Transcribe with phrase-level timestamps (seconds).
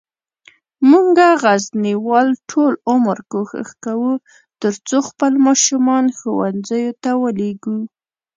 [0.89, 4.13] مونږه غزنیوال ټول عمر کوښښ کووه
[4.61, 7.77] ترڅوخپل ماشومان ښوونځیوته ولیږو